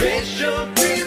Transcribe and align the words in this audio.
Reach 0.00 0.97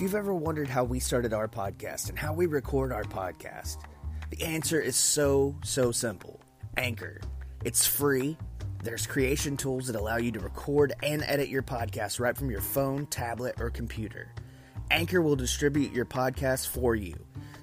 If 0.00 0.04
you've 0.04 0.14
ever 0.14 0.34
wondered 0.34 0.68
how 0.68 0.84
we 0.84 0.98
started 0.98 1.34
our 1.34 1.46
podcast 1.46 2.08
and 2.08 2.18
how 2.18 2.32
we 2.32 2.46
record 2.46 2.90
our 2.90 3.04
podcast, 3.04 3.80
the 4.30 4.42
answer 4.42 4.80
is 4.80 4.96
so, 4.96 5.54
so 5.62 5.92
simple 5.92 6.40
Anchor. 6.78 7.20
It's 7.66 7.86
free. 7.86 8.38
There's 8.82 9.06
creation 9.06 9.58
tools 9.58 9.88
that 9.88 9.96
allow 9.96 10.16
you 10.16 10.32
to 10.32 10.40
record 10.40 10.94
and 11.02 11.22
edit 11.26 11.50
your 11.50 11.62
podcast 11.62 12.18
right 12.18 12.34
from 12.34 12.50
your 12.50 12.62
phone, 12.62 13.04
tablet, 13.08 13.60
or 13.60 13.68
computer. 13.68 14.32
Anchor 14.90 15.20
will 15.20 15.36
distribute 15.36 15.92
your 15.92 16.06
podcast 16.06 16.68
for 16.68 16.94
you 16.94 17.14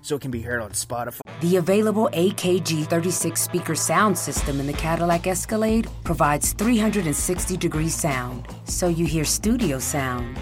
so 0.03 0.15
it 0.15 0.21
can 0.21 0.29
be 0.29 0.43
heard 0.43 0.61
on 0.61 0.73
Spotify. 0.73 1.21
The 1.41 1.55
available 1.55 2.07
AKG 2.13 2.85
36 2.85 3.41
speaker 3.41 3.73
sound 3.73 4.15
system 4.15 4.59
in 4.59 4.67
the 4.67 4.73
Cadillac 4.73 5.25
Escalade 5.25 5.89
provides 6.03 6.53
360 6.53 7.57
degree 7.57 7.89
sound, 7.89 8.45
so 8.65 8.89
you 8.89 9.07
hear 9.07 9.25
studio 9.25 9.79
sound 9.79 10.37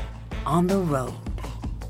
on 0.45 0.67
the 0.67 0.77
road. 0.77 1.24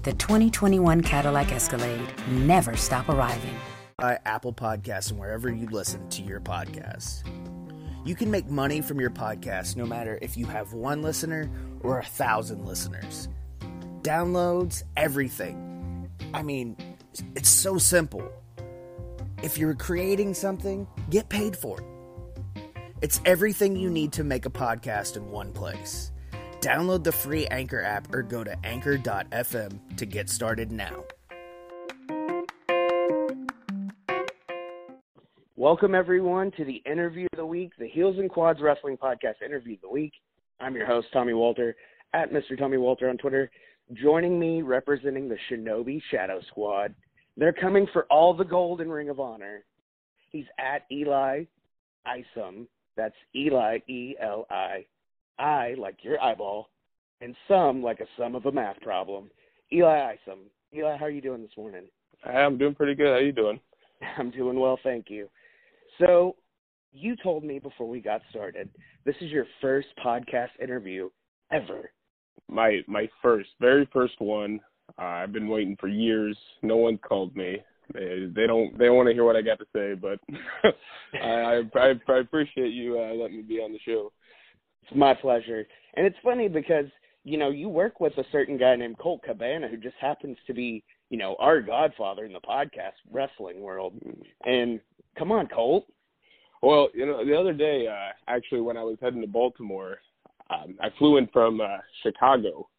The 0.05 0.13
2021 0.13 1.01
Cadillac 1.01 1.51
Escalade 1.51 2.07
never 2.27 2.77
stop 2.77 3.09
arriving. 3.09 3.55
By 3.97 4.19
Apple 4.23 4.53
Podcasts, 4.53 5.09
and 5.09 5.19
wherever 5.19 5.51
you 5.51 5.67
listen 5.69 6.07
to 6.09 6.21
your 6.21 6.39
podcasts. 6.39 7.23
You 8.05 8.13
can 8.13 8.29
make 8.29 8.47
money 8.47 8.81
from 8.81 8.99
your 8.99 9.09
podcast 9.09 9.75
no 9.75 9.83
matter 9.83 10.19
if 10.21 10.37
you 10.37 10.45
have 10.45 10.73
one 10.73 11.01
listener 11.01 11.49
or 11.81 11.97
a 11.97 12.05
thousand 12.05 12.67
listeners. 12.67 13.29
Downloads, 14.03 14.83
everything. 14.95 16.07
I 16.35 16.43
mean, 16.43 16.77
it's 17.35 17.49
so 17.49 17.79
simple. 17.79 18.31
If 19.41 19.57
you're 19.57 19.73
creating 19.73 20.35
something, 20.35 20.87
get 21.09 21.29
paid 21.29 21.57
for 21.57 21.79
it. 21.79 22.63
It's 23.01 23.21
everything 23.25 23.75
you 23.75 23.89
need 23.89 24.11
to 24.11 24.23
make 24.23 24.45
a 24.45 24.51
podcast 24.51 25.17
in 25.17 25.31
one 25.31 25.51
place. 25.51 26.11
Download 26.65 27.03
the 27.03 27.11
free 27.11 27.45
Anchor 27.51 27.83
app 27.83 28.11
or 28.11 28.23
go 28.23 28.43
to 28.43 28.65
anchor.fm 28.65 29.97
to 29.97 30.05
get 30.07 30.31
started 30.31 30.71
now. 30.71 31.03
Welcome 35.55 35.93
everyone 35.93 36.49
to 36.57 36.65
the 36.65 36.81
interview 36.87 37.27
of 37.33 37.37
the 37.37 37.45
week, 37.45 37.73
the 37.77 37.87
Heels 37.87 38.15
and 38.17 38.31
Quads 38.31 38.61
Wrestling 38.63 38.97
Podcast 38.97 39.43
interview 39.45 39.75
of 39.75 39.81
the 39.81 39.89
week. 39.89 40.13
I'm 40.59 40.73
your 40.73 40.87
host 40.87 41.05
Tommy 41.13 41.33
Walter 41.33 41.75
at 42.15 42.31
Mr. 42.31 42.57
Tommy 42.57 42.77
Walter 42.77 43.09
on 43.09 43.17
Twitter. 43.17 43.51
Joining 43.93 44.39
me, 44.39 44.63
representing 44.63 45.29
the 45.29 45.37
Shinobi 45.47 46.01
Shadow 46.09 46.41
Squad, 46.47 46.95
they're 47.37 47.53
coming 47.53 47.85
for 47.93 48.05
all 48.05 48.33
the 48.33 48.43
gold 48.43 48.81
in 48.81 48.89
Ring 48.89 49.09
of 49.09 49.19
Honor. 49.19 49.63
He's 50.31 50.45
at 50.57 50.81
Eli 50.91 51.43
Isom. 52.07 52.67
That's 52.97 53.13
Eli 53.35 53.77
E 53.87 54.15
L 54.19 54.47
I. 54.49 54.85
I 55.37 55.75
like 55.77 55.97
your 56.03 56.21
eyeball, 56.21 56.69
and 57.21 57.35
some 57.47 57.81
like 57.81 57.99
a 57.99 58.07
sum 58.17 58.35
of 58.35 58.45
a 58.45 58.51
math 58.51 58.79
problem. 58.81 59.29
Eli 59.73 60.13
Isom. 60.13 60.39
Eli, 60.75 60.97
how 60.97 61.05
are 61.05 61.09
you 61.09 61.21
doing 61.21 61.41
this 61.41 61.57
morning? 61.57 61.85
I'm 62.25 62.57
doing 62.57 62.75
pretty 62.75 62.95
good. 62.95 63.07
How 63.07 63.13
are 63.13 63.21
you 63.21 63.31
doing? 63.31 63.59
I'm 64.17 64.31
doing 64.31 64.59
well, 64.59 64.79
thank 64.83 65.09
you. 65.09 65.27
So, 65.99 66.35
you 66.91 67.15
told 67.21 67.43
me 67.43 67.59
before 67.59 67.87
we 67.87 67.99
got 67.99 68.21
started, 68.29 68.69
this 69.05 69.15
is 69.21 69.31
your 69.31 69.45
first 69.61 69.87
podcast 70.03 70.49
interview 70.61 71.09
ever. 71.51 71.91
My 72.49 72.81
my 72.87 73.09
first, 73.21 73.49
very 73.59 73.87
first 73.91 74.19
one. 74.19 74.59
Uh, 74.99 75.05
I've 75.05 75.33
been 75.33 75.47
waiting 75.47 75.77
for 75.79 75.87
years. 75.87 76.37
No 76.61 76.77
one's 76.77 76.99
called 77.07 77.35
me. 77.35 77.57
They 77.93 78.27
they 78.33 78.47
don't 78.47 78.77
they 78.77 78.85
don't 78.85 78.97
want 78.97 79.07
to 79.07 79.13
hear 79.13 79.25
what 79.25 79.35
I 79.35 79.41
got 79.41 79.59
to 79.59 79.65
say, 79.73 79.93
but 79.93 80.19
I, 81.21 81.61
I 81.75 81.93
I 82.07 82.17
appreciate 82.19 82.71
you 82.73 82.99
uh, 82.99 83.13
letting 83.13 83.37
me 83.37 83.43
be 83.43 83.59
on 83.59 83.73
the 83.73 83.79
show. 83.85 84.11
It's 84.85 84.95
my 84.95 85.13
pleasure. 85.13 85.65
And 85.95 86.05
it's 86.05 86.17
funny 86.23 86.47
because, 86.47 86.85
you 87.23 87.37
know, 87.37 87.49
you 87.49 87.69
work 87.69 87.99
with 87.99 88.17
a 88.17 88.25
certain 88.31 88.57
guy 88.57 88.75
named 88.75 88.97
Colt 88.99 89.21
Cabana 89.25 89.67
who 89.67 89.77
just 89.77 89.95
happens 89.99 90.37
to 90.47 90.53
be, 90.53 90.83
you 91.09 91.17
know, 91.17 91.35
our 91.39 91.61
godfather 91.61 92.25
in 92.25 92.33
the 92.33 92.39
podcast 92.39 92.93
wrestling 93.11 93.61
world. 93.61 93.93
And 94.45 94.79
come 95.17 95.31
on, 95.31 95.47
Colt. 95.47 95.87
Well, 96.61 96.89
you 96.93 97.05
know, 97.05 97.25
the 97.25 97.35
other 97.35 97.53
day, 97.53 97.87
uh, 97.87 98.11
actually, 98.27 98.61
when 98.61 98.77
I 98.77 98.83
was 98.83 98.97
heading 99.01 99.21
to 99.21 99.27
Baltimore, 99.27 99.97
um, 100.49 100.77
I 100.81 100.89
flew 100.97 101.17
in 101.17 101.27
from 101.27 101.61
uh, 101.61 101.77
Chicago, 102.03 102.69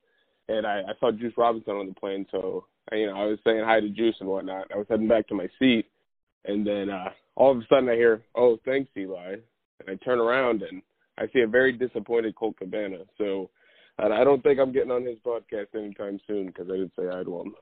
and 0.49 0.67
I, 0.67 0.81
I 0.81 0.93
saw 1.01 1.11
Juice 1.11 1.35
Robinson 1.37 1.75
on 1.75 1.89
the 1.89 1.95
plane. 1.95 2.27
So, 2.31 2.67
you 2.93 3.07
know, 3.07 3.17
I 3.17 3.27
was 3.27 3.39
saying 3.45 3.63
hi 3.65 3.81
to 3.81 3.89
Juice 3.89 4.17
and 4.21 4.29
whatnot. 4.29 4.71
I 4.73 4.79
was 4.79 4.87
heading 4.89 5.09
back 5.09 5.27
to 5.29 5.35
my 5.35 5.49
seat, 5.59 5.87
and 6.45 6.67
then 6.67 6.91
uh, 6.91 7.11
all 7.35 7.53
of 7.53 7.59
a 7.59 7.67
sudden 7.69 7.89
I 7.89 7.95
hear, 7.95 8.23
"Oh, 8.35 8.59
thanks, 8.65 8.91
Eli," 8.97 9.37
and 9.81 9.89
I 9.89 9.95
turn 10.05 10.21
around 10.21 10.63
and 10.63 10.83
I 11.19 11.27
see 11.33 11.41
a 11.41 11.47
very 11.47 11.73
disappointed 11.73 12.35
Colt 12.37 12.57
Cabana. 12.59 12.99
So, 13.19 13.51
and 13.99 14.13
I 14.13 14.25
don't 14.25 14.43
think 14.43 14.59
I'm 14.61 14.73
getting 14.73 14.91
on 14.91 15.05
his 15.05 15.19
podcast 15.25 15.75
anytime 15.75 16.21
soon 16.27 16.47
because 16.47 16.67
I 16.69 16.77
didn't 16.77 16.93
say 16.97 17.03
to 17.03 17.41
him. 17.41 17.55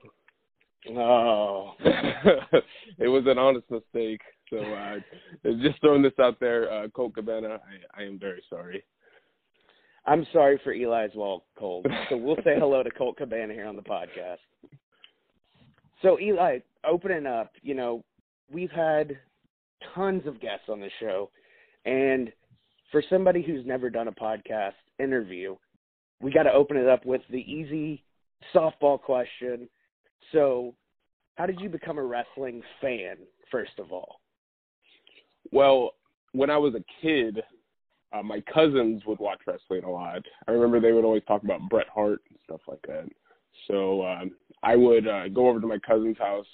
Oh, 0.97 1.73
it 1.79 3.07
was 3.07 3.23
an 3.27 3.39
honest 3.39 3.69
mistake. 3.71 4.21
So, 4.49 4.57
uh, 4.57 4.97
just 5.61 5.81
throwing 5.81 6.03
this 6.03 6.13
out 6.21 6.39
there, 6.39 6.71
uh, 6.71 6.87
Colt 6.89 7.15
Cabana, 7.15 7.59
I, 7.97 8.01
I 8.01 8.05
am 8.05 8.19
very 8.19 8.43
sorry. 8.49 8.83
I'm 10.05 10.27
sorry 10.31 10.59
for 10.63 10.73
Eli 10.73 11.05
as 11.05 11.11
well, 11.15 11.45
Colt. 11.57 11.85
So 12.09 12.17
we'll 12.17 12.35
say 12.37 12.55
hello 12.57 12.83
to 12.83 12.91
Colt 12.91 13.17
Cabana 13.17 13.53
here 13.53 13.65
on 13.65 13.75
the 13.75 13.81
podcast. 13.81 14.37
So 16.01 16.19
Eli, 16.19 16.59
opening 16.87 17.25
up, 17.25 17.53
you 17.63 17.73
know, 17.73 18.03
we've 18.51 18.71
had 18.71 19.17
tons 19.95 20.27
of 20.27 20.39
guests 20.39 20.65
on 20.69 20.79
the 20.79 20.89
show, 20.99 21.31
and 21.85 22.31
for 22.95 23.03
somebody 23.09 23.41
who's 23.41 23.65
never 23.65 23.89
done 23.89 24.07
a 24.07 24.11
podcast 24.13 24.71
interview, 24.99 25.53
we 26.21 26.31
got 26.31 26.43
to 26.43 26.53
open 26.53 26.77
it 26.77 26.87
up 26.87 27.05
with 27.05 27.19
the 27.29 27.39
easy 27.39 28.01
softball 28.55 28.97
question. 28.97 29.67
So, 30.31 30.73
how 31.35 31.45
did 31.45 31.59
you 31.59 31.67
become 31.67 31.97
a 31.97 32.03
wrestling 32.03 32.63
fan, 32.79 33.17
first 33.51 33.79
of 33.79 33.91
all? 33.91 34.21
Well, 35.51 35.91
when 36.31 36.49
I 36.49 36.57
was 36.57 36.73
a 36.73 36.85
kid, 37.01 37.43
uh, 38.13 38.23
my 38.23 38.41
cousins 38.53 39.01
would 39.05 39.19
watch 39.19 39.41
wrestling 39.45 39.83
a 39.83 39.91
lot. 39.91 40.21
I 40.47 40.51
remember 40.51 40.79
they 40.79 40.93
would 40.93 41.03
always 41.03 41.23
talk 41.27 41.43
about 41.43 41.67
Bret 41.67 41.87
Hart 41.93 42.21
and 42.29 42.39
stuff 42.45 42.61
like 42.65 42.81
that. 42.87 43.09
So 43.67 44.05
um, 44.05 44.31
I 44.63 44.77
would 44.77 45.05
uh, 45.05 45.27
go 45.27 45.49
over 45.49 45.59
to 45.59 45.67
my 45.67 45.79
cousin's 45.79 46.17
house 46.17 46.47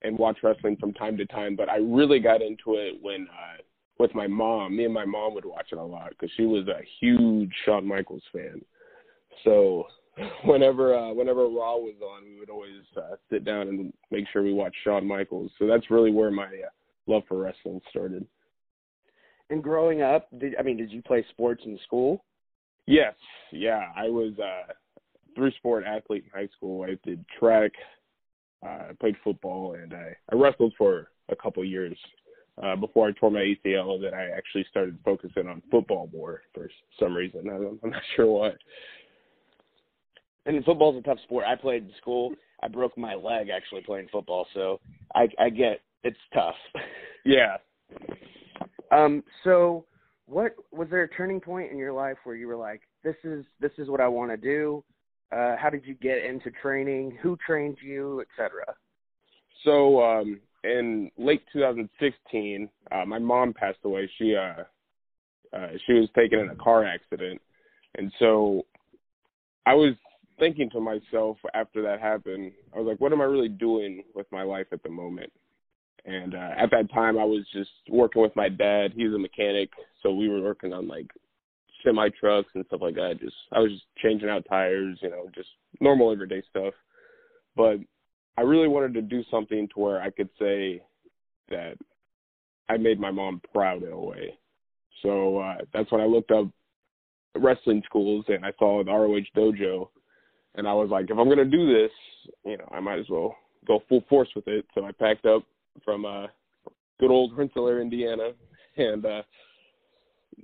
and 0.00 0.18
watch 0.18 0.38
wrestling 0.42 0.78
from 0.80 0.94
time 0.94 1.18
to 1.18 1.26
time. 1.26 1.56
But 1.56 1.68
I 1.68 1.76
really 1.76 2.20
got 2.20 2.40
into 2.40 2.76
it 2.76 2.94
when 3.02 3.28
uh, 3.30 3.60
with 3.98 4.14
my 4.14 4.26
mom. 4.26 4.76
Me 4.76 4.84
and 4.84 4.94
my 4.94 5.04
mom 5.04 5.34
would 5.34 5.44
watch 5.44 5.68
it 5.72 5.78
a 5.78 5.82
lot 5.82 6.10
because 6.10 6.30
she 6.36 6.44
was 6.44 6.66
a 6.68 6.80
huge 7.00 7.52
Shawn 7.64 7.86
Michaels 7.86 8.22
fan. 8.32 8.60
So 9.44 9.84
whenever 10.44 10.96
uh, 10.96 11.12
whenever 11.12 11.42
Raw 11.42 11.76
was 11.76 11.94
on, 12.02 12.24
we 12.24 12.38
would 12.38 12.50
always 12.50 12.82
uh, 12.96 13.16
sit 13.30 13.44
down 13.44 13.68
and 13.68 13.92
make 14.10 14.26
sure 14.32 14.42
we 14.42 14.52
watched 14.52 14.76
Shawn 14.84 15.06
Michaels. 15.06 15.50
So 15.58 15.66
that's 15.66 15.90
really 15.90 16.10
where 16.10 16.30
my 16.30 16.46
uh, 16.46 16.70
love 17.06 17.22
for 17.28 17.38
wrestling 17.38 17.80
started. 17.90 18.26
And 19.50 19.62
growing 19.62 20.02
up, 20.02 20.28
did 20.38 20.54
I 20.58 20.62
mean, 20.62 20.76
did 20.76 20.90
you 20.90 21.02
play 21.02 21.24
sports 21.30 21.62
in 21.64 21.78
school? 21.84 22.24
Yes, 22.86 23.14
yeah, 23.52 23.82
I 23.96 24.04
was 24.04 24.32
uh, 24.38 24.72
three 25.34 25.54
sport 25.58 25.84
athlete 25.84 26.24
in 26.24 26.40
high 26.40 26.48
school. 26.56 26.84
I 26.84 26.98
did 27.06 27.24
track, 27.38 27.72
uh, 28.64 28.90
I 28.90 28.90
played 28.98 29.16
football, 29.22 29.74
and 29.74 29.92
I, 29.92 30.16
I 30.32 30.34
wrestled 30.34 30.72
for 30.78 31.08
a 31.28 31.36
couple 31.36 31.62
years 31.64 31.98
uh, 32.62 32.76
before 32.76 33.08
I 33.08 33.12
tore 33.12 33.30
my 33.30 33.40
ACL. 33.40 34.00
That 34.00 34.14
I 34.14 34.28
actually 34.36 34.66
started 34.70 34.98
focusing 35.04 35.48
on 35.48 35.62
football 35.70 36.08
more 36.12 36.42
for 36.54 36.68
some 36.98 37.14
reason. 37.14 37.48
I'm, 37.48 37.78
I'm 37.82 37.90
not 37.90 38.02
sure 38.16 38.26
why. 38.26 38.50
And 40.46 40.64
football's 40.64 40.96
a 40.96 41.02
tough 41.02 41.18
sport. 41.24 41.44
I 41.46 41.56
played 41.56 41.84
in 41.84 41.92
school. 42.00 42.32
I 42.62 42.68
broke 42.68 42.96
my 42.96 43.14
leg 43.14 43.48
actually 43.50 43.82
playing 43.82 44.08
football, 44.10 44.46
so 44.54 44.80
I 45.14 45.28
I 45.38 45.50
get 45.50 45.80
it's 46.04 46.18
tough. 46.32 46.54
Yeah, 47.24 47.56
Um, 48.90 49.22
so 49.44 49.84
what 50.26 50.54
was 50.72 50.88
there 50.90 51.02
a 51.02 51.08
turning 51.08 51.40
point 51.40 51.70
in 51.70 51.78
your 51.78 51.92
life 51.92 52.16
where 52.24 52.36
you 52.36 52.46
were 52.46 52.56
like, 52.56 52.82
this 53.04 53.16
is 53.24 53.44
this 53.60 53.72
is 53.78 53.88
what 53.88 54.00
I 54.00 54.08
want 54.08 54.30
to 54.30 54.36
do? 54.36 54.84
Uh, 55.30 55.56
how 55.56 55.68
did 55.70 55.84
you 55.84 55.94
get 55.94 56.24
into 56.24 56.50
training? 56.62 57.18
Who 57.22 57.36
trained 57.44 57.78
you, 57.82 58.22
etc. 58.22 58.64
So 59.64 60.02
um, 60.02 60.40
in 60.64 61.10
late 61.16 61.42
2016, 61.52 62.68
uh, 62.90 63.04
my 63.04 63.18
mom 63.18 63.52
passed 63.52 63.78
away. 63.84 64.10
She 64.18 64.36
uh, 64.36 64.64
uh, 65.56 65.68
she 65.86 65.94
was 65.94 66.08
taken 66.16 66.40
in 66.40 66.50
a 66.50 66.56
car 66.56 66.84
accident, 66.84 67.40
and 67.96 68.12
so 68.18 68.66
I 69.66 69.74
was 69.74 69.94
thinking 70.38 70.70
to 70.70 70.80
myself 70.80 71.36
after 71.54 71.82
that 71.82 72.00
happened, 72.00 72.52
I 72.74 72.78
was 72.78 72.86
like, 72.86 73.00
what 73.00 73.12
am 73.12 73.20
I 73.20 73.24
really 73.24 73.48
doing 73.48 74.04
with 74.14 74.26
my 74.30 74.42
life 74.42 74.66
at 74.72 74.82
the 74.82 74.88
moment? 74.88 75.32
And 76.04 76.34
uh, 76.34 76.50
at 76.56 76.70
that 76.70 76.90
time, 76.92 77.18
I 77.18 77.24
was 77.24 77.44
just 77.52 77.70
working 77.88 78.22
with 78.22 78.34
my 78.36 78.48
dad. 78.48 78.92
He's 78.94 79.12
a 79.12 79.18
mechanic, 79.18 79.70
so 80.02 80.12
we 80.12 80.28
were 80.28 80.40
working 80.40 80.72
on 80.72 80.88
like 80.88 81.08
semi 81.84 82.08
trucks 82.20 82.48
and 82.54 82.64
stuff 82.66 82.80
like 82.80 82.94
that. 82.94 83.18
Just 83.20 83.34
I 83.52 83.58
was 83.58 83.72
just 83.72 83.84
changing 84.02 84.28
out 84.28 84.46
tires, 84.48 84.98
you 85.02 85.10
know, 85.10 85.28
just 85.34 85.48
normal 85.80 86.12
everyday 86.12 86.42
stuff. 86.48 86.72
But 87.56 87.78
I 88.38 88.42
really 88.42 88.68
wanted 88.68 88.94
to 88.94 89.02
do 89.02 89.24
something 89.32 89.66
to 89.74 89.80
where 89.80 90.00
I 90.00 90.10
could 90.10 90.28
say 90.38 90.80
that 91.50 91.74
I 92.68 92.76
made 92.76 93.00
my 93.00 93.10
mom 93.10 93.42
proud 93.52 93.82
in 93.82 93.90
a 93.90 93.98
way. 93.98 94.38
So 95.02 95.38
uh, 95.38 95.56
that's 95.74 95.90
when 95.90 96.00
I 96.00 96.04
looked 96.04 96.30
up 96.30 96.46
wrestling 97.34 97.82
schools 97.84 98.24
and 98.28 98.46
I 98.46 98.52
saw 98.56 98.84
the 98.84 98.92
ROH 98.92 99.36
dojo, 99.36 99.88
and 100.54 100.68
I 100.68 100.72
was 100.72 100.88
like, 100.88 101.10
if 101.10 101.18
I'm 101.18 101.28
gonna 101.28 101.44
do 101.44 101.66
this, 101.66 101.90
you 102.44 102.56
know, 102.56 102.68
I 102.70 102.78
might 102.78 103.00
as 103.00 103.08
well 103.08 103.34
go 103.66 103.82
full 103.88 104.04
force 104.08 104.28
with 104.36 104.46
it. 104.46 104.64
So 104.72 104.84
I 104.84 104.92
packed 104.92 105.26
up 105.26 105.42
from 105.84 106.04
uh, 106.04 106.28
good 107.00 107.10
old 107.10 107.36
Rensselaer, 107.36 107.80
Indiana, 107.80 108.30
and 108.76 109.04
uh, 109.04 109.22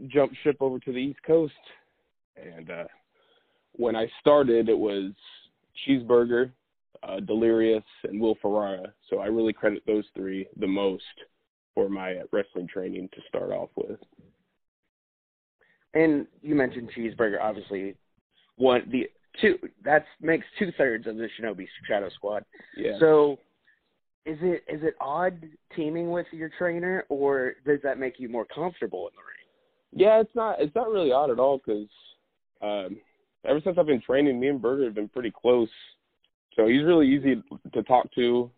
jumped 0.08 0.34
ship 0.42 0.56
over 0.58 0.80
to 0.80 0.92
the 0.92 0.98
East 0.98 1.20
Coast. 1.24 1.52
And 2.36 2.70
uh, 2.70 2.84
when 3.70 3.94
I 3.94 4.08
started, 4.20 4.68
it 4.68 4.76
was 4.76 5.12
Cheeseburger, 5.86 6.50
uh, 7.02 7.20
Delirious, 7.20 7.84
and 8.04 8.20
Will 8.20 8.36
Ferrara. 8.40 8.92
So 9.10 9.18
I 9.18 9.26
really 9.26 9.52
credit 9.52 9.82
those 9.86 10.04
three 10.14 10.46
the 10.58 10.66
most 10.66 11.02
for 11.74 11.88
my 11.88 12.20
wrestling 12.32 12.68
training 12.68 13.08
to 13.14 13.20
start 13.28 13.50
off 13.50 13.70
with. 13.76 13.98
And 15.94 16.26
you 16.42 16.54
mentioned 16.54 16.90
cheeseburger, 16.96 17.40
obviously. 17.40 17.96
One 18.56 18.88
the 18.90 19.10
two 19.40 19.58
that 19.84 20.04
makes 20.20 20.46
two 20.58 20.70
thirds 20.76 21.06
of 21.06 21.16
the 21.16 21.28
Shinobi 21.38 21.66
Shadow 21.88 22.08
Squad. 22.10 22.44
Yeah. 22.76 22.98
So 23.00 23.38
is 24.26 24.38
it 24.40 24.64
is 24.68 24.82
it 24.82 24.94
odd 25.00 25.44
teaming 25.76 26.10
with 26.10 26.26
your 26.32 26.50
trainer, 26.56 27.04
or 27.08 27.54
does 27.66 27.80
that 27.82 27.98
make 27.98 28.18
you 28.18 28.28
more 28.28 28.46
comfortable 28.46 29.08
in 29.08 29.14
the 29.14 29.20
ring? 29.20 30.06
Yeah, 30.06 30.20
it's 30.20 30.34
not 30.34 30.60
it's 30.60 30.74
not 30.74 30.88
really 30.88 31.12
odd 31.12 31.30
at 31.30 31.38
all 31.38 31.58
because 31.58 31.88
um, 32.62 32.96
ever 33.44 33.60
since 33.62 33.76
I've 33.78 33.86
been 33.86 34.00
training, 34.00 34.40
me 34.40 34.48
and 34.48 34.62
Burger 34.62 34.84
have 34.84 34.94
been 34.94 35.08
pretty 35.08 35.30
close. 35.30 35.68
So 36.56 36.66
he's 36.66 36.84
really 36.84 37.08
easy 37.08 37.42
to 37.72 37.82
talk 37.82 38.12
to. 38.14 38.50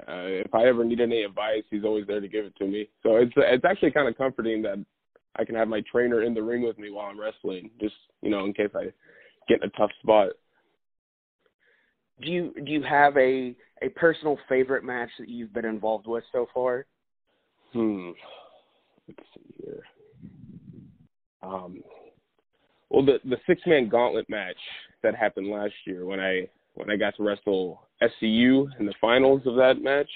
Uh, 0.00 0.44
if 0.44 0.54
I 0.54 0.66
ever 0.66 0.84
need 0.84 1.00
any 1.00 1.22
advice, 1.22 1.62
he's 1.70 1.84
always 1.84 2.06
there 2.06 2.20
to 2.20 2.28
give 2.28 2.44
it 2.44 2.56
to 2.56 2.66
me. 2.66 2.88
So 3.02 3.16
it's 3.16 3.32
it's 3.36 3.64
actually 3.64 3.92
kind 3.92 4.08
of 4.08 4.18
comforting 4.18 4.60
that 4.62 4.84
I 5.36 5.44
can 5.44 5.54
have 5.54 5.68
my 5.68 5.82
trainer 5.90 6.22
in 6.22 6.34
the 6.34 6.42
ring 6.42 6.62
with 6.62 6.78
me 6.78 6.90
while 6.90 7.06
I'm 7.06 7.20
wrestling, 7.20 7.70
just 7.80 7.94
you 8.20 8.30
know, 8.30 8.44
in 8.44 8.52
case 8.52 8.70
I 8.74 8.92
get 9.48 9.62
in 9.62 9.68
a 9.68 9.78
tough 9.78 9.90
spot. 10.02 10.30
Do 12.20 12.30
you 12.30 12.52
do 12.64 12.70
you 12.70 12.82
have 12.82 13.16
a 13.16 13.56
a 13.82 13.88
personal 13.90 14.38
favorite 14.48 14.84
match 14.84 15.10
that 15.18 15.28
you've 15.28 15.52
been 15.52 15.64
involved 15.64 16.06
with 16.06 16.24
so 16.32 16.46
far? 16.52 16.86
Hmm. 17.72 18.10
Let's 19.08 19.28
see 19.34 19.54
here. 19.62 19.82
Um. 21.42 21.82
Well, 22.90 23.04
the 23.04 23.18
the 23.24 23.38
six 23.46 23.62
man 23.66 23.88
gauntlet 23.88 24.28
match 24.28 24.56
that 25.02 25.14
happened 25.14 25.48
last 25.48 25.74
year 25.86 26.04
when 26.04 26.20
I 26.20 26.48
when 26.74 26.90
I 26.90 26.96
got 26.96 27.16
to 27.16 27.22
wrestle 27.22 27.82
SCU 28.02 28.66
in 28.78 28.86
the 28.86 28.94
finals 29.00 29.42
of 29.46 29.56
that 29.56 29.82
match, 29.82 30.10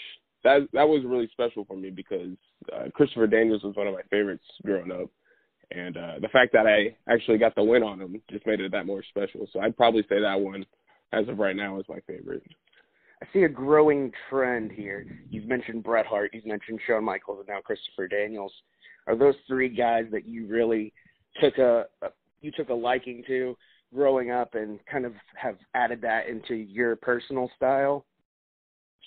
that 0.44 0.68
that 0.72 0.88
was 0.88 1.04
really 1.04 1.28
special 1.32 1.64
for 1.64 1.76
me 1.76 1.90
because 1.90 2.36
uh, 2.74 2.90
Christopher 2.94 3.26
Daniels 3.26 3.62
was 3.62 3.76
one 3.76 3.86
of 3.86 3.94
my 3.94 4.02
favorites 4.10 4.44
growing 4.64 4.92
up, 4.92 5.10
and 5.70 5.96
uh, 5.96 6.14
the 6.20 6.28
fact 6.28 6.52
that 6.52 6.66
I 6.66 6.96
actually 7.12 7.38
got 7.38 7.54
the 7.54 7.62
win 7.62 7.82
on 7.82 8.00
him 8.00 8.20
just 8.30 8.46
made 8.46 8.60
it 8.60 8.72
that 8.72 8.86
more 8.86 9.02
special. 9.08 9.46
So 9.52 9.60
I'd 9.60 9.76
probably 9.76 10.02
say 10.08 10.20
that 10.20 10.40
one, 10.40 10.64
as 11.12 11.28
of 11.28 11.38
right 11.38 11.56
now, 11.56 11.78
is 11.78 11.86
my 11.88 12.00
favorite. 12.06 12.42
I 13.20 13.26
see 13.32 13.42
a 13.42 13.48
growing 13.48 14.12
trend 14.30 14.70
here. 14.70 15.04
You've 15.28 15.48
mentioned 15.48 15.82
Bret 15.82 16.06
Hart, 16.06 16.30
you've 16.32 16.46
mentioned 16.46 16.80
Shawn 16.86 17.04
Michaels, 17.04 17.40
and 17.40 17.48
now 17.48 17.60
Christopher 17.60 18.06
Daniels. 18.06 18.52
Are 19.08 19.16
those 19.16 19.34
three 19.48 19.68
guys 19.68 20.04
that 20.12 20.26
you 20.26 20.46
really 20.46 20.92
took 21.40 21.58
a, 21.58 21.86
a 22.02 22.08
you 22.40 22.52
took 22.52 22.68
a 22.68 22.74
liking 22.74 23.24
to 23.26 23.56
growing 23.94 24.30
up 24.30 24.54
and 24.54 24.78
kind 24.90 25.04
of 25.04 25.12
have 25.36 25.56
added 25.74 26.00
that 26.02 26.28
into 26.28 26.54
your 26.54 26.96
personal 26.96 27.50
style? 27.56 28.04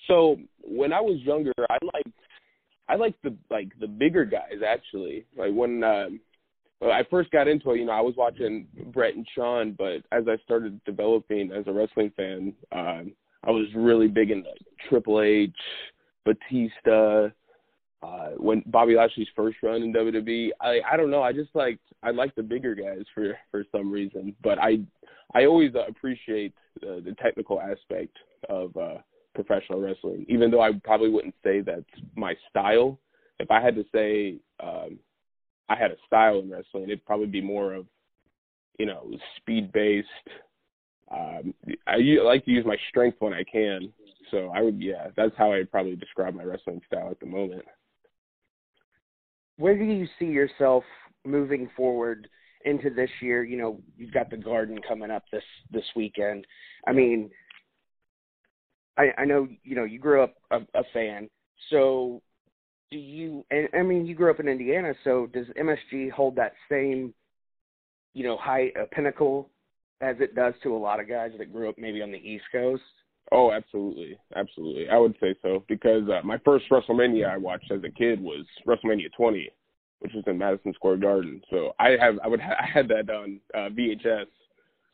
So 0.07 0.37
when 0.63 0.93
I 0.93 1.01
was 1.01 1.19
younger, 1.21 1.53
I 1.69 1.77
liked 1.93 2.17
I 2.89 2.95
liked 2.95 3.21
the 3.23 3.35
like 3.49 3.69
the 3.79 3.87
bigger 3.87 4.25
guys 4.25 4.61
actually. 4.67 5.25
Like 5.37 5.53
when 5.53 5.83
um, 5.83 6.19
when 6.79 6.91
I 6.91 7.03
first 7.09 7.31
got 7.31 7.47
into 7.47 7.71
it, 7.71 7.79
you 7.79 7.85
know, 7.85 7.91
I 7.91 8.01
was 8.01 8.15
watching 8.17 8.67
Bret 8.91 9.15
and 9.15 9.27
Shawn, 9.35 9.75
but 9.77 10.01
as 10.11 10.23
I 10.27 10.37
started 10.43 10.83
developing 10.83 11.51
as 11.51 11.65
a 11.67 11.71
wrestling 11.71 12.11
fan, 12.17 12.53
um, 12.71 13.13
I 13.43 13.51
was 13.51 13.67
really 13.75 14.07
big 14.07 14.31
into 14.31 14.49
Triple 14.89 15.21
H, 15.21 15.55
Batista. 16.25 17.29
Uh, 18.03 18.31
when 18.37 18.63
Bobby 18.65 18.95
Lashley's 18.95 19.27
first 19.35 19.57
run 19.61 19.83
in 19.83 19.93
WWE, 19.93 20.49
I 20.59 20.79
I 20.91 20.97
don't 20.97 21.11
know, 21.11 21.21
I 21.21 21.33
just 21.33 21.51
like 21.53 21.79
I 22.01 22.11
like 22.11 22.33
the 22.35 22.43
bigger 22.43 22.73
guys 22.73 23.03
for 23.13 23.37
for 23.51 23.63
some 23.71 23.91
reason, 23.91 24.35
but 24.43 24.57
I 24.59 24.79
I 25.35 25.45
always 25.45 25.75
uh, 25.75 25.85
appreciate 25.87 26.53
the, 26.79 27.01
the 27.05 27.13
technical 27.21 27.61
aspect 27.61 28.17
of 28.49 28.75
uh 28.75 28.97
professional 29.33 29.79
wrestling, 29.79 30.25
even 30.27 30.51
though 30.51 30.61
I 30.61 30.71
probably 30.83 31.09
wouldn't 31.09 31.35
say 31.43 31.61
that's 31.61 31.85
my 32.15 32.35
style. 32.49 32.99
If 33.39 33.49
I 33.49 33.61
had 33.61 33.75
to 33.75 33.85
say 33.93 34.37
um, 34.59 34.99
I 35.69 35.75
had 35.75 35.91
a 35.91 35.95
style 36.05 36.39
in 36.39 36.49
wrestling, 36.49 36.83
it'd 36.83 37.05
probably 37.05 37.27
be 37.27 37.41
more 37.41 37.73
of, 37.73 37.85
you 38.77 38.85
know, 38.85 39.09
speed 39.37 39.71
based. 39.71 40.07
Um, 41.11 41.53
I 41.87 41.97
u- 41.97 42.23
like 42.25 42.45
to 42.45 42.51
use 42.51 42.65
my 42.65 42.77
strength 42.89 43.17
when 43.19 43.33
I 43.33 43.43
can, 43.43 43.91
so 44.31 44.51
I 44.55 44.61
would, 44.61 44.81
yeah, 44.81 45.07
that's 45.15 45.35
how 45.37 45.51
I'd 45.51 45.71
probably 45.71 45.95
describe 45.95 46.33
my 46.35 46.43
wrestling 46.43 46.81
style 46.87 47.09
at 47.09 47.19
the 47.19 47.25
moment. 47.25 47.63
Where 49.61 49.77
do 49.77 49.83
you 49.83 50.07
see 50.17 50.25
yourself 50.25 50.83
moving 51.23 51.69
forward 51.77 52.27
into 52.65 52.89
this 52.89 53.11
year? 53.21 53.43
You 53.43 53.57
know, 53.57 53.79
you've 53.95 54.11
got 54.11 54.31
the 54.31 54.37
Garden 54.37 54.79
coming 54.87 55.11
up 55.11 55.23
this 55.31 55.43
this 55.71 55.85
weekend. 55.95 56.47
I 56.87 56.93
mean, 56.93 57.29
I, 58.97 59.11
I 59.19 59.25
know 59.25 59.47
you 59.63 59.75
know 59.75 59.83
you 59.83 59.99
grew 59.99 60.23
up 60.23 60.33
a, 60.49 60.61
a 60.73 60.83
fan, 60.93 61.29
so 61.69 62.23
do 62.89 62.97
you? 62.97 63.45
And 63.51 63.69
I 63.75 63.83
mean, 63.83 64.07
you 64.07 64.15
grew 64.15 64.31
up 64.31 64.39
in 64.39 64.47
Indiana, 64.47 64.95
so 65.03 65.27
does 65.27 65.45
MSG 65.55 66.09
hold 66.09 66.35
that 66.37 66.53
same, 66.67 67.13
you 68.15 68.23
know, 68.23 68.37
high 68.37 68.71
uh, 68.79 68.85
pinnacle 68.91 69.51
as 70.01 70.15
it 70.19 70.33
does 70.33 70.55
to 70.63 70.75
a 70.75 70.77
lot 70.77 70.99
of 70.99 71.07
guys 71.07 71.33
that 71.37 71.53
grew 71.53 71.69
up 71.69 71.75
maybe 71.77 72.01
on 72.01 72.11
the 72.11 72.17
East 72.17 72.45
Coast? 72.51 72.81
Oh, 73.31 73.51
absolutely, 73.51 74.17
absolutely. 74.35 74.89
I 74.89 74.97
would 74.97 75.15
say 75.21 75.35
so 75.41 75.63
because 75.69 76.03
uh, 76.09 76.21
my 76.25 76.37
first 76.39 76.65
WrestleMania 76.69 77.29
I 77.29 77.37
watched 77.37 77.71
as 77.71 77.81
a 77.83 77.89
kid 77.89 78.19
was 78.19 78.45
WrestleMania 78.67 79.11
20, 79.15 79.49
which 79.99 80.11
was 80.13 80.23
in 80.27 80.37
Madison 80.37 80.73
Square 80.73 80.97
Garden. 80.97 81.41
So 81.49 81.71
I 81.79 81.91
have 81.99 82.15
I 82.23 82.27
would 82.27 82.41
ha- 82.41 82.57
I 82.59 82.65
had 82.65 82.89
that 82.89 83.09
on 83.09 83.39
uh, 83.53 83.69
VHS. 83.69 84.25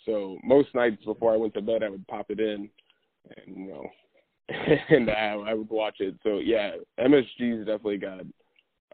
So 0.05 0.37
most 0.43 0.73
nights 0.75 1.03
before 1.03 1.33
I 1.33 1.37
went 1.37 1.53
to 1.55 1.61
bed, 1.61 1.81
I 1.83 1.89
would 1.89 2.07
pop 2.07 2.27
it 2.29 2.39
in, 2.39 2.69
and 3.37 3.57
you 3.57 3.67
know, 3.67 3.85
and 4.89 5.09
I, 5.09 5.33
I 5.49 5.53
would 5.55 5.69
watch 5.69 5.95
it. 5.99 6.15
So 6.23 6.37
yeah, 6.37 6.71
MSG's 6.99 7.65
definitely 7.65 7.97
got 7.97 8.21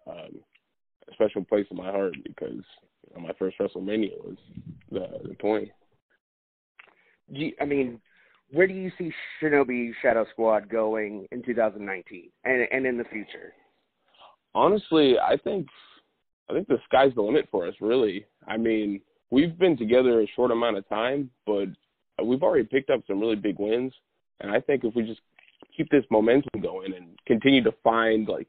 um, 0.07 0.39
a 1.09 1.13
special 1.13 1.43
place 1.43 1.67
in 1.71 1.77
my 1.77 1.91
heart 1.91 2.15
because 2.23 2.63
you 3.09 3.15
know, 3.15 3.21
my 3.27 3.33
first 3.39 3.57
WrestleMania 3.59 4.23
was 4.23 4.38
the 4.91 5.07
the 5.27 5.35
20. 5.35 5.71
Do 7.33 7.39
you, 7.39 7.53
I 7.62 7.65
mean, 7.65 8.00
where 8.53 8.67
do 8.67 8.74
you 8.74 8.91
see 8.98 9.12
Shinobi 9.41 9.91
Shadow 10.01 10.25
Squad 10.31 10.69
going 10.69 11.27
in 11.31 11.43
2019 11.43 12.29
and 12.45 12.67
and 12.72 12.86
in 12.86 12.98
the 12.98 13.03
future? 13.05 13.53
Honestly, 14.55 15.17
I 15.19 15.38
think 15.38 15.67
I 16.50 16.53
think 16.53 16.67
the 16.67 16.77
sky's 16.86 17.13
the 17.15 17.22
limit 17.22 17.48
for 17.51 17.67
us. 17.67 17.74
Really, 17.81 18.25
I 18.48 18.57
mean, 18.57 19.01
we've 19.31 19.57
been 19.57 19.75
together 19.75 20.22
a 20.22 20.27
short 20.36 20.51
amount 20.51 20.77
of 20.77 20.88
time, 20.88 21.29
but 21.45 21.67
we've 22.24 22.43
already 22.43 22.65
picked 22.65 22.91
up 22.91 23.01
some 23.07 23.19
really 23.19 23.36
big 23.36 23.57
wins. 23.57 23.93
And 24.39 24.51
I 24.51 24.60
think 24.60 24.83
if 24.83 24.95
we 24.95 25.03
just 25.03 25.22
keep 25.75 25.89
this 25.89 26.03
momentum 26.12 26.62
going 26.62 26.93
and 26.93 27.17
continue 27.25 27.63
to 27.63 27.74
find 27.83 28.27
like 28.27 28.48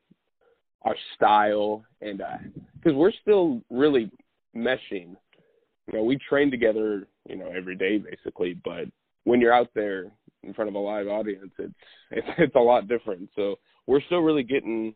our 0.83 0.97
style 1.15 1.83
and 2.03 2.21
uh, 2.21 2.37
because 2.75 2.95
we're 2.95 3.13
still 3.23 3.63
really 3.71 4.11
meshing. 4.55 5.17
You 5.87 5.99
know, 5.99 6.03
we 6.03 6.19
train 6.29 6.51
together, 6.51 7.07
you 7.29 7.37
know, 7.37 7.51
every 7.55 7.77
day 7.77 7.99
basically, 7.99 8.59
but 8.65 8.87
when 9.25 9.41
you're 9.41 9.53
out 9.53 9.71
there 9.75 10.11
in 10.43 10.55
front 10.55 10.69
of 10.69 10.75
a 10.75 10.79
live 10.79 11.09
audience, 11.09 11.51
it's 11.59 11.75
it's, 12.11 12.29
it's 12.39 12.55
a 12.55 12.61
lot 12.61 12.89
different. 12.89 13.29
So 13.35 13.57
we're 13.87 14.03
still 14.03 14.21
really 14.21 14.43
getting 14.43 14.95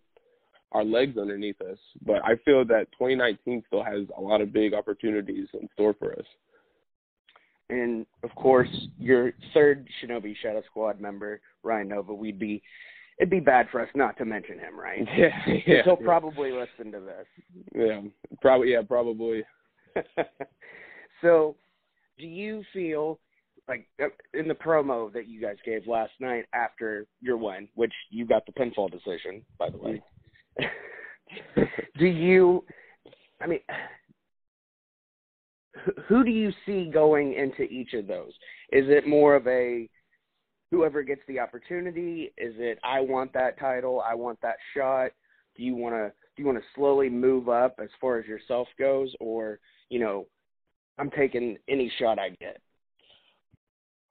our 0.73 0.85
legs 0.85 1.17
underneath 1.17 1.61
us, 1.63 1.79
but 2.05 2.23
I 2.25 2.37
feel 2.45 2.65
that 2.67 2.93
2019 2.93 3.63
still 3.67 3.83
has 3.83 4.07
a 4.17 4.21
lot 4.21 4.43
of 4.43 4.53
big 4.53 4.75
opportunities 4.75 5.49
in 5.55 5.69
store 5.73 5.95
for 5.99 6.13
us. 6.13 6.27
And 7.71 8.07
of 8.23 8.35
course, 8.35 8.69
your 8.99 9.33
third 9.55 9.87
Shinobi 10.03 10.35
Shadow 10.43 10.63
Squad 10.71 11.01
member, 11.01 11.41
Ryan 11.63 11.89
Nova, 11.89 12.15
we'd 12.15 12.39
be 12.39 12.63
it'd 13.19 13.31
be 13.31 13.41
bad 13.41 13.69
for 13.71 13.81
us 13.81 13.89
not 13.95 14.17
to 14.19 14.25
mention 14.25 14.59
him, 14.59 14.79
right? 14.79 15.07
Yeah, 15.17 15.29
yeah. 15.67 15.83
He'll 15.85 15.97
probably 15.97 16.53
listen 16.53 16.93
to 16.93 17.01
this. 17.01 17.27
Yeah, 17.75 18.01
probably. 18.41 18.73
Yeah, 18.73 18.83
probably. 18.87 19.43
so, 21.23 21.57
do 22.19 22.27
you 22.27 22.63
feel 22.73 23.19
like 23.69 23.87
uh, 24.03 24.07
in 24.35 24.49
the 24.49 24.55
promo 24.55 25.13
that 25.13 25.29
you 25.29 25.41
guys 25.41 25.57
gave 25.65 25.87
last 25.87 26.13
night 26.21 26.47
after 26.55 27.07
your 27.21 27.37
win, 27.37 27.69
which 27.75 27.93
you 28.11 28.27
got 28.27 28.45
the 28.47 28.53
pinfall 28.53 28.91
decision, 28.91 29.43
by 29.59 29.71
the 29.71 29.79
way? 29.79 30.03
do 31.99 32.07
you? 32.07 32.65
I 33.41 33.47
mean, 33.47 33.61
who- 35.85 36.03
who 36.09 36.25
do 36.25 36.31
you 36.31 36.53
see 36.67 36.91
going 36.91 37.35
into 37.35 37.63
each 37.63 37.93
of 37.95 38.07
those? 38.07 38.33
Is 38.73 38.89
it 38.89 39.07
more 39.07 39.37
of 39.37 39.47
a 39.47 39.89
whoever 40.71 41.03
gets 41.03 41.23
the 41.29 41.39
opportunity? 41.39 42.33
Is 42.37 42.55
it 42.59 42.79
I 42.83 43.01
want 43.01 43.33
that 43.35 43.59
title, 43.59 44.01
I 44.01 44.15
want 44.15 44.41
that 44.43 44.57
shot? 44.75 45.13
Do 45.57 45.63
you 45.63 45.75
want 45.75 45.95
to 45.95 46.13
do 46.37 46.43
you 46.43 46.47
want 46.47 46.59
to 46.59 46.65
slowly 46.75 47.09
move 47.09 47.49
up 47.49 47.77
as 47.83 47.89
far 48.01 48.19
as 48.19 48.27
yourself 48.27 48.69
goes, 48.79 49.15
or 49.21 49.59
you 49.89 49.99
know, 49.99 50.27
I'm 50.99 51.11
taking 51.11 51.59
any 51.69 51.91
shot 51.99 52.19
I 52.19 52.31
get? 52.41 52.61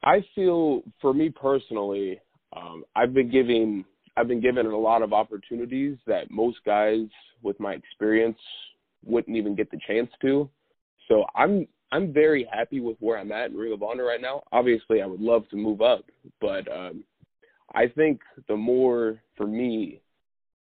I 0.03 0.23
feel 0.35 0.81
for 1.01 1.13
me 1.13 1.29
personally, 1.29 2.19
um, 2.55 2.83
I've 2.95 3.13
been 3.13 3.29
giving 3.29 3.85
I've 4.15 4.27
been 4.27 4.41
given 4.41 4.65
a 4.65 4.77
lot 4.77 5.03
of 5.03 5.13
opportunities 5.13 5.97
that 6.07 6.31
most 6.31 6.57
guys 6.65 7.05
with 7.43 7.59
my 7.59 7.73
experience 7.73 8.39
wouldn't 9.05 9.37
even 9.37 9.55
get 9.55 9.69
the 9.69 9.79
chance 9.87 10.09
to. 10.21 10.49
So 11.07 11.25
I'm 11.35 11.67
I'm 11.91 12.11
very 12.11 12.47
happy 12.51 12.79
with 12.79 12.97
where 12.99 13.17
I'm 13.17 13.31
at 13.31 13.51
in 13.51 13.57
Ring 13.57 13.73
of 13.73 13.83
Honor 13.83 14.05
right 14.05 14.21
now. 14.21 14.43
Obviously, 14.51 15.01
I 15.01 15.05
would 15.05 15.21
love 15.21 15.47
to 15.49 15.55
move 15.55 15.81
up, 15.81 16.03
but 16.41 16.69
um, 16.71 17.03
I 17.75 17.87
think 17.87 18.21
the 18.47 18.57
more 18.57 19.21
for 19.35 19.47
me, 19.47 20.01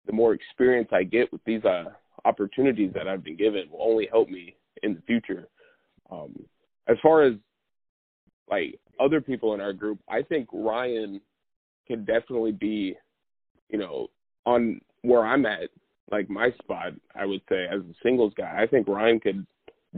the 0.07 0.13
more 0.13 0.35
experience 0.35 0.89
I 0.93 1.03
get 1.03 1.31
with 1.33 1.45
these 1.45 1.65
uh, 1.65 1.85
opportunities 2.25 2.93
that 2.95 3.09
I've 3.09 3.25
been 3.25 3.37
given 3.37 3.71
will 3.71 3.83
only 3.83 4.09
help 4.11 4.29
me 4.29 4.57
in 4.83 4.95
the 4.95 5.03
future. 5.03 5.49
Um, 6.11 6.35
as 6.89 6.97
far 7.03 7.23
as 7.23 7.35
like 8.51 8.79
other 9.03 9.21
people 9.21 9.55
in 9.55 9.61
our 9.61 9.73
group, 9.73 9.99
I 10.09 10.23
think 10.23 10.49
Ryan 10.53 11.21
can 11.87 12.05
definitely 12.05 12.53
be, 12.53 12.97
you 13.69 13.79
know, 13.79 14.09
on 14.47 14.81
where 15.03 15.25
I'm 15.25 15.47
at, 15.47 15.71
like 16.11 16.31
my 16.31 16.51
spot. 16.63 16.93
I 17.15 17.27
would 17.27 17.43
say 17.49 17.65
as 17.65 17.81
a 17.81 17.95
singles 18.03 18.33
guy, 18.37 18.61
I 18.61 18.67
think 18.67 18.89
Ryan 18.89 19.21
could 19.21 19.47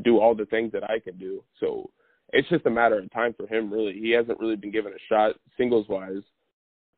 do 0.02 0.18
all 0.18 0.34
the 0.34 0.46
things 0.46 0.72
that 0.72 0.84
I 0.84 0.98
can 0.98 1.18
do. 1.18 1.42
So 1.60 1.90
it's 2.32 2.48
just 2.48 2.66
a 2.66 2.70
matter 2.70 2.98
of 2.98 3.12
time 3.12 3.34
for 3.36 3.46
him. 3.46 3.72
Really, 3.72 3.92
he 3.92 4.10
hasn't 4.10 4.40
really 4.40 4.56
been 4.56 4.72
given 4.72 4.92
a 4.92 4.98
shot 5.08 5.36
singles 5.56 5.86
wise, 5.88 6.22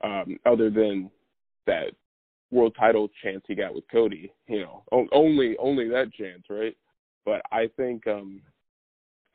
um, 0.03 0.39
other 0.47 0.71
than 0.71 1.11
that 1.67 1.91
world 2.51 2.75
title 2.79 3.09
chance 3.23 3.43
he 3.47 3.55
got 3.55 3.75
with 3.75 3.85
Cody. 3.91 4.33
You 4.49 4.61
know, 4.61 5.09
only 5.13 5.57
only 5.59 5.89
that 5.89 6.13
chance, 6.13 6.45
right? 6.49 6.77
But 7.25 7.43
I 7.51 7.69
think 7.77 8.07
um 8.07 8.41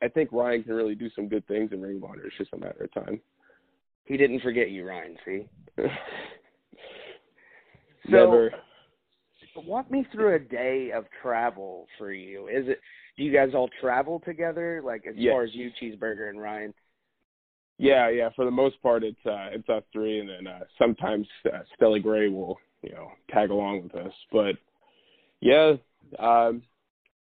I 0.02 0.08
think 0.08 0.30
Ryan 0.32 0.64
can 0.64 0.74
really 0.74 0.94
do 0.94 1.08
some 1.14 1.28
good 1.28 1.46
things 1.46 1.70
in 1.72 1.80
Ring 1.80 2.02
of 2.02 2.10
It's 2.24 2.36
just 2.36 2.52
a 2.52 2.58
matter 2.58 2.84
of 2.84 3.04
time. 3.04 3.20
He 4.04 4.16
didn't 4.16 4.40
forget 4.40 4.70
you, 4.70 4.86
Ryan. 4.86 5.16
See. 5.24 5.48
So, 8.10 8.10
Never. 8.10 8.52
walk 9.64 9.88
me 9.88 10.04
through 10.10 10.34
a 10.34 10.38
day 10.40 10.90
of 10.92 11.04
travel 11.22 11.86
for 11.98 12.12
you. 12.12 12.48
Is 12.48 12.66
it? 12.66 12.80
Do 13.16 13.22
you 13.22 13.32
guys 13.32 13.50
all 13.54 13.70
travel 13.80 14.20
together? 14.24 14.82
Like 14.84 15.06
as 15.06 15.14
Yes. 15.16 15.32
far 15.32 15.44
as 15.44 15.54
you, 15.54 15.70
Cheeseburger, 15.80 16.28
and 16.28 16.40
Ryan? 16.40 16.74
Yeah, 17.78 18.08
yeah. 18.10 18.30
For 18.34 18.44
the 18.44 18.50
most 18.50 18.82
part, 18.82 19.04
it's 19.04 19.24
uh, 19.24 19.50
it's 19.52 19.68
us 19.68 19.84
three, 19.92 20.18
and 20.18 20.28
then 20.28 20.46
uh, 20.48 20.64
sometimes 20.78 21.28
uh, 21.46 21.60
Stella 21.76 22.00
Gray 22.00 22.28
will, 22.28 22.58
you 22.82 22.90
know, 22.90 23.12
tag 23.30 23.50
along 23.50 23.84
with 23.84 23.94
us. 23.94 24.12
But 24.32 24.56
yeah, 25.40 25.74
um, 26.18 26.62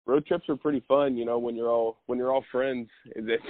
road 0.05 0.25
trips 0.25 0.47
are 0.50 0.55
pretty 0.55 0.83
fun. 0.88 1.17
You 1.17 1.25
know, 1.25 1.38
when 1.39 1.55
you're 1.55 1.69
all 1.71 1.97
when 2.05 2.17
you're 2.19 2.31
all 2.31 2.45
friends, 2.51 2.88
it 3.15 3.41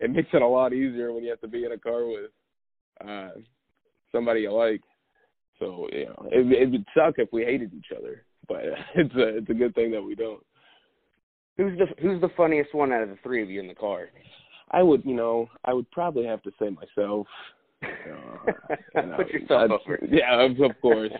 it 0.00 0.10
makes 0.10 0.28
it 0.32 0.42
a 0.42 0.46
lot 0.46 0.72
easier 0.72 1.12
when 1.12 1.24
you 1.24 1.30
have 1.30 1.40
to 1.40 1.48
be 1.48 1.64
in 1.64 1.72
a 1.72 1.78
car 1.78 2.06
with 2.06 2.30
uh, 3.06 3.30
somebody 4.12 4.40
you 4.42 4.52
like. 4.52 4.82
So 5.58 5.88
you 5.92 6.06
know, 6.06 6.28
it, 6.32 6.50
it 6.52 6.70
would 6.70 6.84
suck 6.96 7.14
if 7.18 7.28
we 7.32 7.44
hated 7.44 7.72
each 7.74 7.96
other, 7.96 8.24
but 8.48 8.62
it's 8.94 9.14
a 9.14 9.38
it's 9.38 9.50
a 9.50 9.54
good 9.54 9.74
thing 9.74 9.90
that 9.92 10.02
we 10.02 10.14
don't. 10.14 10.44
Who's 11.56 11.78
the 11.78 11.86
Who's 12.02 12.20
the 12.20 12.30
funniest 12.36 12.74
one 12.74 12.92
out 12.92 13.02
of 13.02 13.08
the 13.10 13.18
three 13.22 13.42
of 13.42 13.48
you 13.50 13.60
in 13.60 13.68
the 13.68 13.74
car? 13.74 14.08
I 14.70 14.82
would, 14.82 15.04
you 15.04 15.14
know, 15.14 15.48
I 15.64 15.72
would 15.72 15.88
probably 15.92 16.24
have 16.26 16.42
to 16.42 16.50
say 16.60 16.70
myself. 16.70 17.26
Uh, 17.84 17.90
you 18.94 19.02
know, 19.10 19.16
Put 19.16 19.28
yourself 19.28 19.60
I'd- 19.62 19.72
over. 19.74 19.98
Yeah, 20.08 20.40
of, 20.40 20.58
of 20.60 20.80
course. 20.80 21.12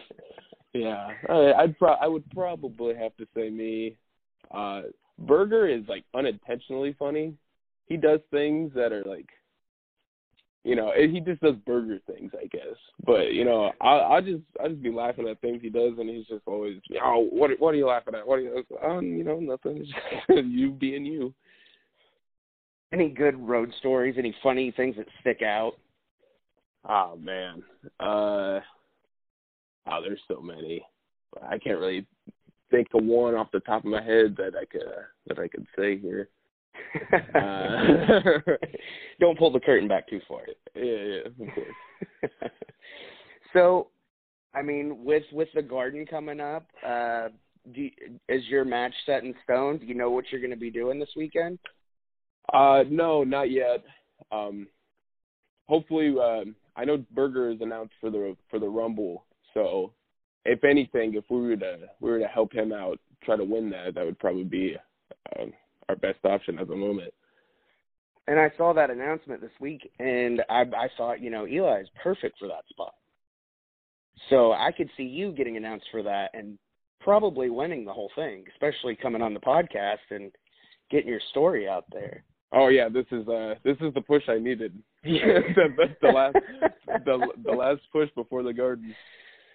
yeah, 0.73 1.09
I, 1.28 1.52
I'd 1.59 1.78
pro- 1.78 1.93
I 2.00 2.07
would 2.07 2.25
probably 2.31 2.95
have 2.95 3.14
to 3.19 3.26
say 3.37 3.50
me. 3.50 3.97
Uh, 4.51 4.83
Burger 5.19 5.69
is 5.69 5.83
like 5.89 6.05
unintentionally 6.15 6.95
funny. 6.99 7.35
He 7.87 7.97
does 7.97 8.21
things 8.31 8.73
that 8.75 8.93
are 8.93 9.05
like, 9.05 9.29
you 10.65 10.75
know, 10.75 10.93
he 10.97 11.21
just 11.21 11.43
does 11.43 11.57
burger 11.67 11.99
things, 12.07 12.33
I 12.41 12.47
guess. 12.47 12.77
But 13.05 13.33
you 13.33 13.45
know, 13.45 13.71
I 13.81 14.17
I 14.17 14.21
just 14.21 14.43
I 14.63 14.69
just 14.69 14.83
be 14.83 14.91
laughing 14.91 15.29
at 15.29 15.41
things 15.41 15.61
he 15.61 15.69
does, 15.69 15.93
and 15.99 16.09
he's 16.09 16.27
just 16.27 16.43
always, 16.47 16.79
oh, 17.03 17.29
what 17.31 17.51
what 17.61 17.75
are 17.75 17.77
you 17.77 17.87
laughing 17.87 18.15
at? 18.15 18.27
What 18.27 18.39
are 18.39 18.43
you? 18.43 18.65
Um, 18.83 19.05
you 19.17 19.25
know, 19.25 19.39
nothing. 19.39 19.85
Just 20.29 20.47
you 20.47 20.71
being 20.71 21.05
you. 21.05 21.35
Any 22.93 23.09
good 23.09 23.39
road 23.39 23.73
stories? 23.79 24.15
Any 24.17 24.35
funny 24.43 24.71
things 24.71 24.97
that 24.97 25.07
stick 25.21 25.43
out? 25.43 25.73
Oh 26.89 27.17
man. 27.21 27.63
Uh 28.01 28.61
oh 29.87 30.01
there's 30.03 30.21
so 30.29 30.41
many. 30.41 30.85
I 31.43 31.59
can't 31.59 31.81
really 31.81 32.07
think 32.75 32.88
of 32.95 33.04
one 33.04 33.35
off 33.35 33.52
the 33.52 33.61
top 33.61 33.85
of 33.85 33.90
my 33.90 34.02
head 34.02 34.35
that 34.37 34.52
I 34.61 34.64
could 34.64 34.83
uh, 34.83 35.02
that 35.26 35.38
I 35.38 35.49
could 35.49 35.66
say 35.76 35.99
here. 35.99 36.28
Uh, 37.35 38.40
Don't 39.21 39.38
pull 39.38 39.52
the 39.52 39.61
curtain 39.61 39.88
back 39.88 40.09
too 40.09 40.21
far. 40.28 40.40
yeah, 40.75 40.83
yeah, 40.83 41.21
of 41.26 41.37
course. 41.37 42.33
so, 43.52 43.88
I 44.54 44.62
mean, 44.62 45.04
with 45.04 45.25
with 45.33 45.49
the 45.54 45.62
garden 45.62 46.07
coming 46.07 46.40
up, 46.40 46.66
uh, 46.87 47.28
do 47.73 47.83
you, 47.83 47.90
is 48.28 48.45
your 48.47 48.64
match 48.64 48.95
set 49.07 49.25
in 49.25 49.35
stone? 49.45 49.78
Do 49.78 49.87
you 49.87 49.95
know 49.95 50.11
what 50.11 50.26
you're 50.31 50.40
going 50.40 50.50
to 50.50 50.57
be 50.57 50.71
doing 50.71 50.99
this 50.99 51.11
weekend? 51.16 51.59
Uh 52.52 52.85
no, 52.90 53.25
not 53.25 53.50
yet. 53.50 53.85
Um 54.31 54.66
hopefully 55.66 56.14
um 56.21 56.54
I 56.76 56.85
know 56.85 57.04
Burger 57.12 57.50
is 57.50 57.61
announced 57.61 57.95
for 58.00 58.11
the 58.11 58.37
for 58.50 58.59
the 58.59 58.69
Rumble, 58.69 59.25
so 59.54 59.93
if 60.45 60.65
anything, 60.65 61.15
if 61.15 61.25
we 61.31 61.41
were 61.41 61.57
to 61.57 61.77
we 62.01 62.11
were 62.11 62.19
to 62.19 62.27
help 62.27 62.53
him 62.53 62.73
out, 62.73 62.99
try 63.23 63.37
to 63.37 63.45
win 63.45 63.71
that, 63.71 63.95
that 63.95 64.05
would 64.05 64.19
probably 64.19 64.45
be 64.45 64.77
um, 65.39 65.53
our 65.89 65.97
best 65.97 66.19
option 66.25 66.59
at 66.59 66.69
the 66.69 66.77
moment. 66.77 67.13
And 68.27 68.41
I 68.41 68.51
saw 68.57 68.73
that 68.73 68.91
announcement 68.91 69.41
this 69.41 69.51
week, 69.61 69.91
and 69.99 70.43
I, 70.49 70.63
I 70.63 70.89
thought, 70.97 71.21
you 71.21 71.31
know, 71.31 71.47
Eli 71.47 71.83
is 71.83 71.89
perfect 72.03 72.39
for 72.39 72.49
that 72.49 72.67
spot. 72.71 72.95
So 74.31 74.53
I 74.53 74.71
could 74.75 74.89
see 74.97 75.03
you 75.03 75.33
getting 75.33 75.57
announced 75.57 75.87
for 75.91 76.03
that 76.03 76.31
and 76.33 76.59
probably 77.01 77.51
winning 77.51 77.85
the 77.85 77.93
whole 77.93 78.11
thing, 78.15 78.45
especially 78.53 78.97
coming 78.97 79.21
on 79.21 79.35
the 79.35 79.41
podcast 79.41 79.99
and 80.11 80.33
getting 80.91 81.09
your 81.09 81.21
story 81.31 81.69
out 81.69 81.85
there. 81.93 82.25
Oh 82.53 82.69
yeah, 82.69 82.89
this 82.89 83.07
is 83.11 83.27
uh 83.29 83.55
this 83.65 83.77
is 83.81 83.93
the 83.95 84.01
push 84.01 84.23
I 84.29 84.39
needed. 84.39 84.79
The, 85.03 85.19
the, 85.77 85.97
the 86.01 86.09
last 86.09 86.37
the 87.05 87.29
the 87.45 87.53
last 87.53 87.81
push 87.93 88.09
before 88.15 88.43
the 88.43 88.53
garden. 88.53 88.95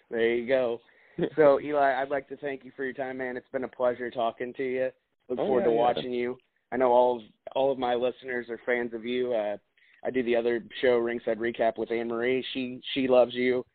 There 0.09 0.35
you 0.35 0.47
go. 0.47 0.79
So 1.35 1.59
Eli, 1.59 2.01
I'd 2.01 2.09
like 2.09 2.29
to 2.29 2.37
thank 2.37 2.63
you 2.63 2.71
for 2.77 2.85
your 2.85 2.93
time, 2.93 3.17
man. 3.17 3.35
It's 3.35 3.49
been 3.51 3.65
a 3.65 3.67
pleasure 3.67 4.09
talking 4.09 4.53
to 4.53 4.63
you. 4.63 4.89
Look 5.27 5.37
Oh, 5.39 5.45
forward 5.47 5.59
yeah, 5.61 5.65
to 5.65 5.71
yeah. 5.73 5.77
watching 5.77 6.13
you. 6.13 6.37
I 6.71 6.77
know 6.77 6.91
all 6.93 7.17
of 7.17 7.23
all 7.55 7.71
of 7.73 7.77
my 7.77 7.93
listeners 7.93 8.45
are 8.49 8.59
fans 8.65 8.93
of 8.93 9.03
you. 9.03 9.33
Uh, 9.33 9.57
I 10.05 10.11
do 10.11 10.23
the 10.23 10.37
other 10.37 10.63
show, 10.81 10.97
Ringside 10.97 11.37
Recap, 11.39 11.77
with 11.77 11.91
Anne 11.91 12.07
Marie. 12.07 12.45
She 12.53 12.79
she 12.93 13.09
loves 13.09 13.33
you, 13.33 13.65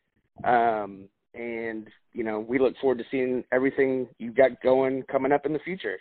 um, 0.43 1.07
and 1.35 1.87
you 2.13 2.23
know 2.23 2.39
we 2.39 2.57
look 2.57 2.73
forward 2.81 2.97
to 2.97 3.03
seeing 3.11 3.43
everything 3.51 4.07
you've 4.17 4.35
got 4.35 4.59
going 4.63 5.03
coming 5.03 5.31
up 5.31 5.45
in 5.45 5.53
the 5.53 5.59
future. 5.59 5.97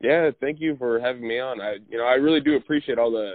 Yeah, 0.00 0.30
thank 0.40 0.60
you 0.60 0.76
for 0.78 0.98
having 0.98 1.28
me 1.28 1.38
on. 1.40 1.60
I 1.60 1.74
you 1.90 1.98
know 1.98 2.04
I 2.06 2.14
really 2.14 2.40
do 2.40 2.56
appreciate 2.56 2.98
all 2.98 3.10
the 3.10 3.34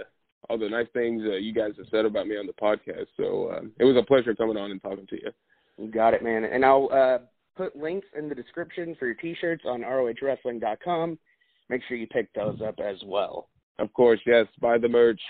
all 0.50 0.58
the 0.58 0.68
nice 0.68 0.88
things 0.92 1.22
uh, 1.24 1.36
you 1.36 1.52
guys 1.54 1.74
have 1.76 1.86
said 1.92 2.06
about 2.06 2.26
me 2.26 2.36
on 2.36 2.46
the 2.48 2.52
podcast. 2.54 3.06
So 3.16 3.52
um, 3.52 3.70
it 3.78 3.84
was 3.84 3.96
a 3.96 4.02
pleasure 4.04 4.34
coming 4.34 4.56
on 4.56 4.72
and 4.72 4.82
talking 4.82 5.06
to 5.06 5.16
you. 5.16 5.30
You 5.78 5.88
got 5.90 6.14
it, 6.14 6.22
man. 6.22 6.44
And 6.44 6.64
I'll 6.64 6.88
uh, 6.92 7.18
put 7.56 7.74
links 7.76 8.06
in 8.16 8.28
the 8.28 8.34
description 8.34 8.94
for 8.98 9.06
your 9.06 9.14
T-shirts 9.14 9.64
on 9.66 9.80
ROHWrestling.com. 9.82 11.18
Make 11.68 11.82
sure 11.88 11.96
you 11.96 12.06
pick 12.06 12.32
those 12.34 12.60
up 12.60 12.78
as 12.78 12.96
well. 13.06 13.48
Of 13.78 13.92
course, 13.94 14.20
yes, 14.26 14.46
buy 14.60 14.78
the 14.78 14.88
merch. 14.88 15.20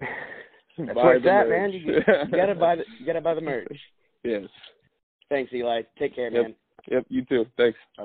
That's 0.00 0.12
Buy 0.94 1.02
where 1.04 1.16
it's 1.16 1.24
the 1.24 1.30
at, 1.32 1.48
merch. 1.48 1.60
man. 1.60 1.72
You, 1.72 1.80
you 2.30 2.36
gotta 2.36 2.54
buy 2.54 2.76
the 2.76 2.84
you 3.00 3.06
gotta 3.06 3.20
buy 3.20 3.34
the 3.34 3.40
merch. 3.40 3.66
yes. 4.24 4.44
Thanks, 5.28 5.52
Eli. 5.52 5.82
Take 5.98 6.14
care, 6.14 6.30
Yep. 6.30 6.42
man. 6.42 6.54
Yep. 6.90 7.04
You 7.08 7.24
too. 7.24 7.44
Thanks. 7.56 7.78
Bye 7.96 8.04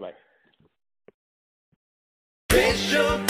bye. 3.19 3.29